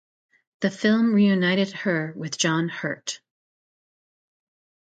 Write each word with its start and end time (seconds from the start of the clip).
The 0.61 0.71
film 0.71 1.13
reunited 1.13 1.71
her 1.73 2.11
with 2.15 2.35
John 2.35 2.69
Hurt. 2.69 3.21